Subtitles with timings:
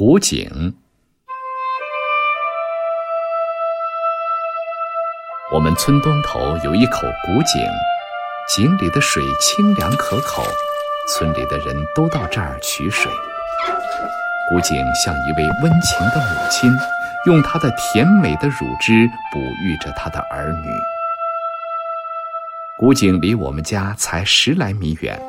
[0.00, 0.48] 古井。
[5.52, 7.62] 我们村东头有一口古井，
[8.48, 10.42] 井里的水清凉可口，
[11.06, 13.12] 村里的人都到这儿取水。
[14.48, 16.70] 古井像一位温情的母亲，
[17.26, 20.70] 用她的甜美的乳汁哺育着她的儿女。
[22.78, 25.20] 古井离我们家才十来米远，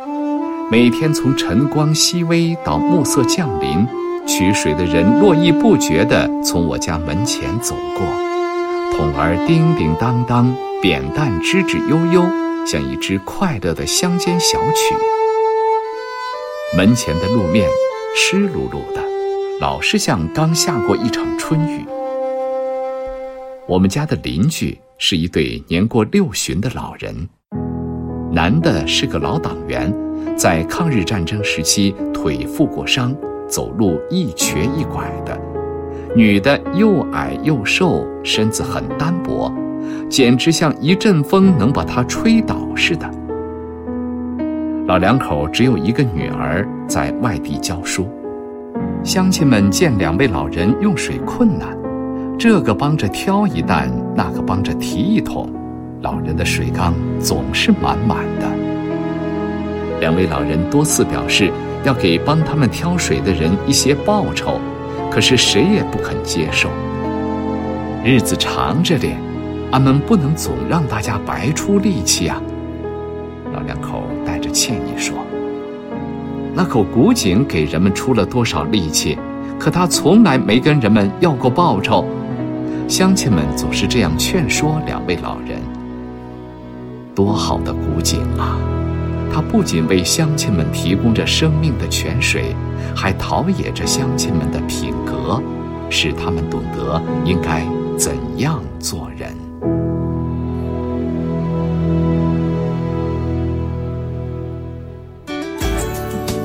[0.72, 3.86] 每天从晨光熹微到暮色降临，
[4.32, 8.06] 取水的人络绎不绝地从我家门前走过。
[8.96, 12.24] 桶儿叮叮当当，扁担吱吱悠悠，
[12.66, 14.96] 像一支快乐的乡间小曲。
[16.78, 17.68] 门前的路面
[18.16, 19.04] 湿漉漉的，
[19.60, 21.86] 老是像刚下过一场春雨。
[23.68, 27.28] 我们家的邻居是一对年过六旬的老人，
[28.32, 29.94] 男的是个老党员，
[30.38, 33.14] 在抗日战争时期腿负过伤，
[33.52, 35.38] 走路一瘸一拐的。
[36.16, 39.54] 女的又矮又瘦，身子很单薄，
[40.10, 43.10] 简直像一阵风能把她吹倒似的。
[44.88, 48.08] 老两口只有一个女儿在外地教书，
[49.04, 51.78] 乡亲们见两位老人用水困难，
[52.38, 55.50] 这个帮着挑一担，那个帮着提一桶，
[56.02, 58.48] 老人的水缸总是满满的。
[60.02, 61.52] 两位老人多次表示
[61.84, 64.60] 要给帮他们挑水的人一些报酬。
[65.10, 66.70] 可是谁也不肯接受。
[68.04, 69.20] 日子长着点，
[69.72, 72.42] 俺们不能总让大家白出力气啊！
[73.54, 75.18] 老两口带着歉意说
[76.56, 79.18] ：“那口古井给人们出了多少力气，
[79.60, 82.06] 可他从来没跟人们要过报酬。”
[82.88, 85.60] 乡亲们总是这样劝说两位老人。
[87.14, 88.58] 多好的古井啊！
[89.34, 92.54] 它不仅为乡亲们提供着生命的泉水，
[92.96, 95.42] 还陶冶着乡亲们的品格，
[95.90, 97.66] 使他们懂得应该
[97.98, 99.34] 怎样做人。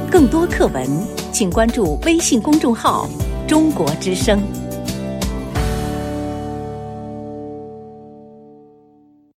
[0.08, 0.86] 更多课文，
[1.32, 3.08] 请关注微信公众号
[3.46, 4.40] “中国之声”。